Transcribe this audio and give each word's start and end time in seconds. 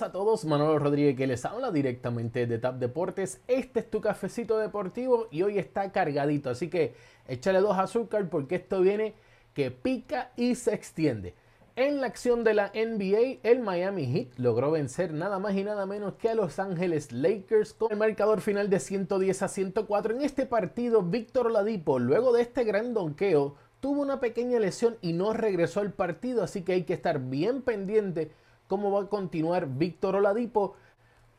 A 0.00 0.10
todos, 0.10 0.46
Manolo 0.46 0.78
Rodríguez 0.78 1.14
que 1.18 1.26
les 1.26 1.44
habla 1.44 1.70
directamente 1.70 2.46
de 2.46 2.58
TAP 2.58 2.76
Deportes. 2.76 3.42
Este 3.46 3.80
es 3.80 3.90
tu 3.90 4.00
cafecito 4.00 4.56
deportivo 4.56 5.28
y 5.30 5.42
hoy 5.42 5.58
está 5.58 5.92
cargadito, 5.92 6.48
así 6.48 6.70
que 6.70 6.94
échale 7.28 7.60
dos 7.60 7.76
azúcar 7.76 8.30
porque 8.30 8.54
esto 8.54 8.80
viene 8.80 9.12
que 9.52 9.70
pica 9.70 10.32
y 10.34 10.54
se 10.54 10.72
extiende. 10.72 11.34
En 11.76 12.00
la 12.00 12.06
acción 12.06 12.42
de 12.42 12.54
la 12.54 12.72
NBA, 12.74 13.40
el 13.42 13.60
Miami 13.60 14.06
Heat 14.06 14.38
logró 14.38 14.70
vencer 14.70 15.12
nada 15.12 15.38
más 15.38 15.54
y 15.54 15.62
nada 15.62 15.84
menos 15.84 16.14
que 16.14 16.30
a 16.30 16.34
Los 16.34 16.58
Ángeles 16.58 17.12
Lakers 17.12 17.74
con 17.74 17.92
el 17.92 17.98
marcador 17.98 18.40
final 18.40 18.70
de 18.70 18.80
110 18.80 19.42
a 19.42 19.48
104. 19.48 20.14
En 20.14 20.22
este 20.22 20.46
partido, 20.46 21.02
Víctor 21.02 21.50
Ladipo, 21.50 21.98
luego 21.98 22.32
de 22.32 22.40
este 22.40 22.64
gran 22.64 22.94
donqueo, 22.94 23.56
tuvo 23.80 24.00
una 24.00 24.20
pequeña 24.20 24.58
lesión 24.58 24.96
y 25.02 25.12
no 25.12 25.34
regresó 25.34 25.80
al 25.80 25.92
partido, 25.92 26.42
así 26.42 26.62
que 26.62 26.72
hay 26.72 26.84
que 26.84 26.94
estar 26.94 27.20
bien 27.20 27.60
pendiente 27.60 28.30
cómo 28.72 28.90
va 28.90 29.02
a 29.02 29.06
continuar 29.06 29.68
Víctor 29.68 30.16
Oladipo. 30.16 30.76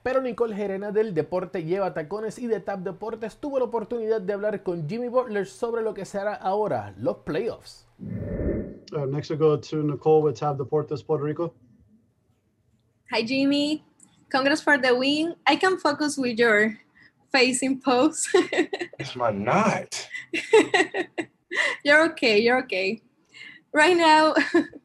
Pero 0.03 0.21
Nicole 0.21 0.55
Gerena 0.55 0.91
del 0.91 1.15
Deporte 1.15 1.63
Lleva 1.63 1.91
Tacones 1.91 2.37
y 2.37 2.45
de 2.45 2.59
TAP 2.59 2.81
Deportes 2.81 3.37
tuvo 3.37 3.57
la 3.57 3.65
oportunidad 3.65 4.21
de 4.21 4.33
hablar 4.33 4.61
con 4.61 4.87
Jimmy 4.87 5.07
Butler 5.07 5.47
sobre 5.47 5.81
lo 5.81 5.95
que 5.95 6.05
será 6.05 6.35
ahora 6.35 6.93
los 6.99 7.17
playoffs. 7.25 7.87
Uh, 7.99 9.07
next 9.07 9.31
we 9.31 9.35
go 9.35 9.59
to 9.59 9.77
Nicole 9.77 10.21
with 10.21 10.35
TAP 10.35 10.57
Deportes 10.57 11.03
Puerto 11.03 11.25
Rico. 11.25 11.55
Hi 13.11 13.25
Jimmy, 13.25 13.83
congrats 14.29 14.61
for 14.61 14.79
the 14.79 14.93
win. 14.93 15.33
I 15.47 15.55
can 15.55 15.79
focus 15.79 16.19
with 16.19 16.37
your 16.37 16.77
facing 17.31 17.81
pose. 17.81 18.27
It's 18.99 19.15
my 19.15 19.31
knot. 19.31 20.07
you're 21.83 22.11
okay, 22.11 22.37
you're 22.37 22.59
okay. 22.65 23.01
Right 23.73 23.97
now, 23.97 24.35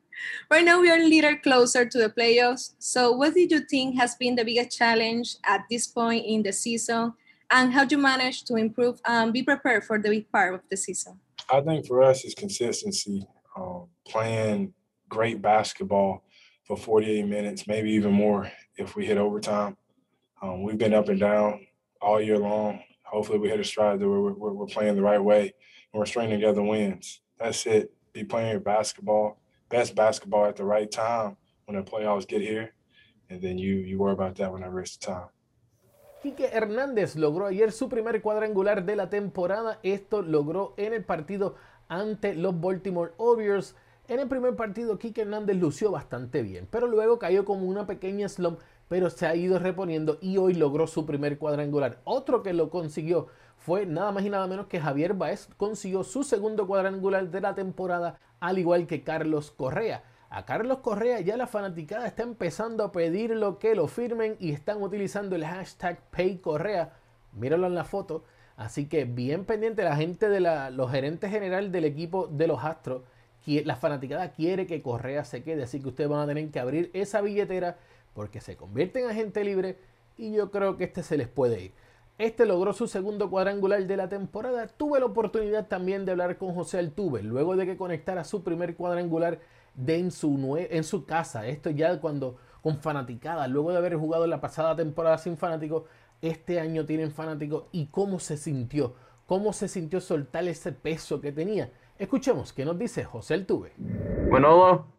right 0.50 0.64
now 0.64 0.80
we 0.80 0.90
are 0.90 0.98
a 0.98 1.08
little 1.08 1.36
closer 1.36 1.84
to 1.84 1.98
the 1.98 2.10
playoffs. 2.10 2.74
So, 2.78 3.12
what 3.12 3.34
did 3.34 3.50
you 3.50 3.60
think 3.60 3.96
has 3.96 4.14
been 4.16 4.34
the 4.34 4.44
biggest 4.44 4.76
challenge 4.76 5.36
at 5.44 5.62
this 5.70 5.86
point 5.86 6.24
in 6.26 6.42
the 6.42 6.52
season, 6.52 7.14
and 7.50 7.72
how 7.72 7.84
do 7.84 7.96
you 7.96 8.02
manage 8.02 8.44
to 8.44 8.56
improve 8.56 9.00
and 9.06 9.32
be 9.32 9.42
prepared 9.42 9.84
for 9.84 9.98
the 9.98 10.08
big 10.08 10.30
part 10.30 10.54
of 10.54 10.60
the 10.70 10.76
season? 10.76 11.18
I 11.50 11.60
think 11.60 11.86
for 11.86 12.02
us, 12.02 12.24
it's 12.24 12.34
consistency. 12.34 13.26
Um, 13.56 13.88
playing 14.06 14.72
great 15.08 15.42
basketball 15.42 16.24
for 16.64 16.76
48 16.76 17.26
minutes, 17.26 17.66
maybe 17.66 17.90
even 17.92 18.12
more 18.12 18.50
if 18.76 18.94
we 18.94 19.06
hit 19.06 19.16
overtime. 19.16 19.76
Um, 20.42 20.62
we've 20.62 20.78
been 20.78 20.94
up 20.94 21.08
and 21.08 21.18
down 21.18 21.66
all 22.00 22.20
year 22.20 22.38
long. 22.38 22.80
Hopefully, 23.04 23.38
we 23.38 23.48
hit 23.48 23.58
a 23.58 23.64
stride 23.64 23.98
that 23.98 24.08
we're, 24.08 24.32
we're, 24.32 24.52
we're 24.52 24.66
playing 24.66 24.96
the 24.96 25.02
right 25.02 25.22
way 25.22 25.40
and 25.92 25.98
we're 25.98 26.06
stringing 26.06 26.38
together 26.38 26.62
wins. 26.62 27.20
That's 27.38 27.66
it. 27.66 27.92
Be 28.12 28.22
playing 28.22 28.50
your 28.50 28.60
basketball 28.60 29.38
best 29.68 29.94
basketball 29.94 30.46
at 30.46 30.56
the 30.56 30.64
right 30.64 30.90
time 30.90 31.36
when 31.66 31.76
the 31.76 31.82
playoffs 31.82 32.26
get 32.26 32.40
here, 32.40 32.74
and 33.30 33.40
then 33.40 33.58
you 33.58 33.76
you 33.84 33.98
worry 33.98 34.12
about 34.12 34.36
that 34.36 34.52
whenever 34.52 34.80
it's 34.80 34.96
time. 34.96 35.28
Quique 36.22 36.50
Hernández 36.52 37.14
logró 37.14 37.46
ayer 37.46 37.70
su 37.70 37.88
primer 37.88 38.20
cuadrangular 38.22 38.84
de 38.84 38.96
la 38.96 39.08
temporada. 39.08 39.78
Esto 39.84 40.22
logró 40.22 40.74
en 40.76 40.92
el 40.92 41.04
partido 41.04 41.54
ante 41.88 42.34
los 42.34 42.60
Baltimore 42.60 43.12
Warriors. 43.18 43.76
En 44.08 44.18
el 44.18 44.26
primer 44.26 44.56
partido, 44.56 44.98
Quique 44.98 45.20
Hernández 45.20 45.56
lució 45.56 45.92
bastante 45.92 46.42
bien, 46.42 46.66
pero 46.70 46.86
luego 46.86 47.18
cayó 47.18 47.44
como 47.44 47.66
una 47.66 47.86
pequeña 47.86 48.28
slump, 48.28 48.58
pero 48.88 49.10
se 49.10 49.26
ha 49.26 49.34
ido 49.34 49.58
reponiendo 49.58 50.18
y 50.20 50.38
hoy 50.38 50.54
logró 50.54 50.86
su 50.86 51.06
primer 51.06 51.38
cuadrangular. 51.38 52.00
Otro 52.04 52.42
que 52.42 52.52
lo 52.52 52.70
consiguió 52.70 53.28
fue 53.56 53.86
nada 53.86 54.12
más 54.12 54.24
y 54.24 54.30
nada 54.30 54.46
menos 54.46 54.66
que 54.66 54.80
Javier 54.80 55.14
Baez 55.14 55.48
consiguió 55.56 56.04
su 56.04 56.24
segundo 56.24 56.66
cuadrangular 56.66 57.28
de 57.28 57.40
la 57.40 57.54
temporada, 57.54 58.18
al 58.40 58.58
igual 58.58 58.86
que 58.86 59.02
Carlos 59.02 59.50
Correa. 59.50 60.04
A 60.30 60.44
Carlos 60.44 60.78
Correa 60.78 61.20
ya 61.20 61.36
la 61.36 61.46
fanaticada 61.46 62.06
está 62.06 62.22
empezando 62.22 62.84
a 62.84 62.92
pedir 62.92 63.30
lo 63.30 63.58
que 63.58 63.74
lo 63.74 63.88
firmen 63.88 64.36
y 64.38 64.52
están 64.52 64.82
utilizando 64.82 65.36
el 65.36 65.44
hashtag 65.44 66.00
PayCorrea. 66.10 66.92
Míralo 67.32 67.66
en 67.66 67.74
la 67.74 67.84
foto. 67.84 68.24
Así 68.56 68.88
que 68.88 69.04
bien 69.04 69.44
pendiente 69.44 69.84
la 69.84 69.96
gente 69.96 70.28
de 70.28 70.40
la, 70.40 70.70
los 70.70 70.90
gerentes 70.90 71.30
general 71.30 71.70
del 71.70 71.84
equipo 71.84 72.26
de 72.26 72.46
los 72.46 72.62
Astros. 72.62 73.02
La 73.46 73.76
fanaticada 73.76 74.32
quiere 74.32 74.66
que 74.66 74.82
Correa 74.82 75.24
se 75.24 75.42
quede, 75.42 75.62
así 75.62 75.80
que 75.80 75.88
ustedes 75.88 76.10
van 76.10 76.20
a 76.20 76.26
tener 76.26 76.50
que 76.50 76.60
abrir 76.60 76.90
esa 76.92 77.22
billetera 77.22 77.78
porque 78.14 78.40
se 78.40 78.56
convierte 78.56 79.00
en 79.00 79.10
agente 79.10 79.44
libre 79.44 79.78
y 80.16 80.32
yo 80.32 80.50
creo 80.50 80.76
que 80.76 80.84
este 80.84 81.02
se 81.02 81.16
les 81.16 81.28
puede 81.28 81.62
ir. 81.62 81.72
Este 82.18 82.46
logró 82.46 82.72
su 82.72 82.88
segundo 82.88 83.30
cuadrangular 83.30 83.86
de 83.86 83.96
la 83.96 84.08
temporada. 84.08 84.66
Tuve 84.66 84.98
la 84.98 85.06
oportunidad 85.06 85.68
también 85.68 86.04
de 86.04 86.10
hablar 86.10 86.36
con 86.36 86.52
José 86.52 86.78
Altuve 86.78 87.22
luego 87.22 87.54
de 87.54 87.64
que 87.64 87.76
conectara 87.76 88.24
su 88.24 88.42
primer 88.42 88.74
cuadrangular 88.74 89.38
en, 89.86 90.10
su 90.10 90.56
en 90.58 90.82
su 90.82 91.06
casa. 91.06 91.46
Esto 91.46 91.70
ya 91.70 92.00
cuando 92.00 92.36
con 92.60 92.80
fanaticada, 92.80 93.46
luego 93.46 93.70
de 93.70 93.78
haber 93.78 93.94
jugado 93.94 94.26
la 94.26 94.40
pasada 94.40 94.74
temporada 94.74 95.16
sin 95.18 95.36
fanáticos, 95.36 95.84
este 96.20 96.58
año 96.58 96.84
tienen 96.84 97.12
fanáticos 97.12 97.66
y 97.70 97.86
cómo 97.86 98.18
se 98.18 98.36
sintió, 98.36 98.94
cómo 99.26 99.52
se 99.52 99.68
sintió 99.68 100.00
soltar 100.00 100.46
ese 100.48 100.72
peso 100.72 101.20
que 101.20 101.30
tenía. 101.30 101.70
Escuchemos 101.98 102.52
qué 102.52 102.64
nos 102.64 102.78
dice 102.78 103.04
José 103.04 103.34
Altuve. 103.34 103.72
Bueno, 104.28 104.97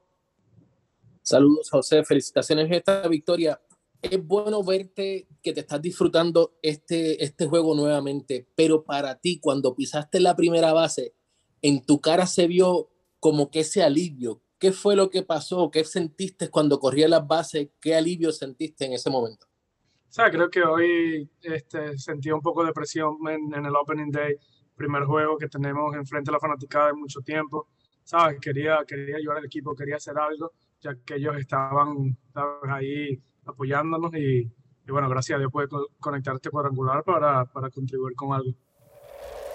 saludos 1.30 1.70
José, 1.70 2.04
felicitaciones 2.04 2.66
en 2.66 2.74
esta 2.74 3.08
victoria 3.08 3.60
es 4.02 4.26
bueno 4.26 4.64
verte 4.64 5.28
que 5.44 5.54
te 5.54 5.60
estás 5.62 5.82
disfrutando 5.82 6.58
este, 6.62 7.24
este 7.24 7.48
juego 7.48 7.76
nuevamente, 7.76 8.48
pero 8.56 8.84
para 8.84 9.20
ti, 9.20 9.40
cuando 9.40 9.76
pisaste 9.76 10.20
la 10.20 10.36
primera 10.36 10.74
base, 10.74 11.14
en 11.62 11.86
tu 11.86 12.00
cara 12.00 12.26
se 12.26 12.48
vio 12.48 12.90
como 13.20 13.52
que 13.52 13.62
ese 13.62 13.84
alivio. 13.84 14.42
¿Qué 14.58 14.72
fue 14.72 14.96
lo 14.96 15.10
que 15.10 15.24
pasó? 15.24 15.70
¿Qué 15.72 15.84
sentiste 15.84 16.50
cuando 16.50 16.80
corría 16.80 17.08
las 17.08 17.28
bases? 17.28 17.70
¿Qué 17.82 17.96
alivio 17.96 18.32
sentiste 18.32 18.86
en 18.86 18.94
ese 18.94 19.10
momento? 19.10 19.48
O 19.48 20.12
sea, 20.12 20.32
creo 20.32 20.50
que 20.50 20.64
hoy 20.64 21.30
este, 21.42 21.98
sentí 21.98 22.32
un 22.32 22.42
poco 22.42 22.64
de 22.64 22.74
presión 22.74 23.18
en, 23.30 23.54
en, 23.54 23.66
el 23.66 23.76
Opening 23.76 24.12
Day, 24.12 24.36
primer 24.76 25.04
juego 25.04 25.38
que 25.38 25.48
tenemos 25.48 25.94
enfrente 25.96 26.32
a 26.32 26.34
la 26.34 26.40
fanaticada 26.40 26.88
de 26.88 26.94
mucho 26.94 27.20
tiempo. 27.22 27.68
¿Sabes? 28.04 28.40
Quería, 28.42 28.80
quería 28.88 29.18
ayudar 29.18 29.38
al 29.38 29.46
equipo, 29.46 29.76
quería 29.76 29.98
hacer 29.98 30.18
algo, 30.18 30.52
ya 30.82 30.96
que 31.06 31.16
ellos 31.16 31.38
estaban 31.38 32.18
¿sabes? 32.34 32.72
ahí 32.72 33.22
apoyándonos 33.46 34.14
y, 34.16 34.52
bueno, 34.88 35.10
gracias 35.10 35.36
a 35.36 35.40
Dios 35.40 35.52
puede 35.52 35.68
conectar 36.00 36.36
este 36.36 36.50
cuadrangular 36.50 37.04
para, 37.04 37.46
para 37.46 37.70
contribuir 37.70 38.16
con 38.16 38.34
algo. 38.34 38.54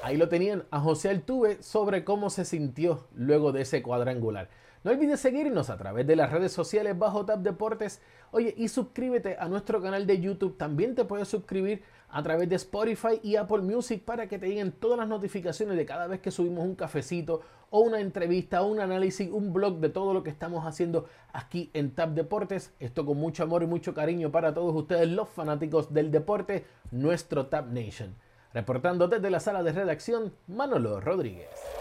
Ahí 0.02 0.16
lo 0.16 0.28
tenían 0.28 0.64
a 0.70 0.80
José 0.80 1.08
Altuve 1.08 1.62
sobre 1.62 2.04
cómo 2.04 2.28
se 2.28 2.44
sintió 2.44 3.08
luego 3.14 3.52
de 3.52 3.62
ese 3.62 3.82
cuadrangular. 3.82 4.50
No 4.84 4.90
olvides 4.90 5.20
seguirnos 5.20 5.70
a 5.70 5.78
través 5.78 6.06
de 6.06 6.14
las 6.14 6.30
redes 6.30 6.52
sociales 6.52 6.98
bajo 6.98 7.24
Tap 7.24 7.40
Deportes. 7.40 8.02
Oye, 8.32 8.52
y 8.54 8.68
suscríbete 8.68 9.38
a 9.40 9.48
nuestro 9.48 9.80
canal 9.80 10.06
de 10.06 10.20
YouTube. 10.20 10.58
También 10.58 10.94
te 10.94 11.06
puedes 11.06 11.26
suscribir 11.26 11.82
a 12.10 12.22
través 12.22 12.50
de 12.50 12.56
Spotify 12.56 13.18
y 13.22 13.36
Apple 13.36 13.62
Music 13.62 14.04
para 14.04 14.28
que 14.28 14.38
te 14.38 14.46
lleguen 14.46 14.72
todas 14.72 14.98
las 14.98 15.08
notificaciones 15.08 15.78
de 15.78 15.86
cada 15.86 16.06
vez 16.06 16.20
que 16.20 16.30
subimos 16.30 16.64
un 16.64 16.74
cafecito 16.74 17.40
o 17.70 17.80
una 17.80 17.98
entrevista 17.98 18.60
o 18.60 18.66
un 18.66 18.78
análisis, 18.78 19.30
un 19.32 19.54
blog 19.54 19.78
de 19.78 19.88
todo 19.88 20.12
lo 20.12 20.22
que 20.22 20.28
estamos 20.28 20.66
haciendo 20.66 21.06
aquí 21.32 21.70
en 21.72 21.94
Tap 21.94 22.10
Deportes. 22.10 22.74
Esto 22.78 23.06
con 23.06 23.16
mucho 23.16 23.42
amor 23.42 23.62
y 23.62 23.66
mucho 23.66 23.94
cariño 23.94 24.30
para 24.30 24.52
todos 24.52 24.76
ustedes, 24.76 25.08
los 25.08 25.30
fanáticos 25.30 25.94
del 25.94 26.10
deporte, 26.10 26.66
nuestro 26.90 27.46
Tap 27.46 27.68
Nation. 27.68 28.14
Reportando 28.52 29.08
desde 29.08 29.30
la 29.30 29.40
sala 29.40 29.62
de 29.62 29.72
redacción, 29.72 30.34
Manolo 30.46 31.00
Rodríguez. 31.00 31.73